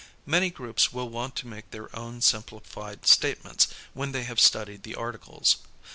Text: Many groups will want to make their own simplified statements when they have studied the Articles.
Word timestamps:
Many 0.25 0.49
groups 0.49 0.91
will 0.91 1.09
want 1.09 1.35
to 1.35 1.47
make 1.47 1.69
their 1.69 1.95
own 1.95 2.21
simplified 2.21 3.05
statements 3.05 3.67
when 3.93 4.13
they 4.13 4.23
have 4.23 4.39
studied 4.39 4.81
the 4.81 4.95
Articles. 4.95 5.57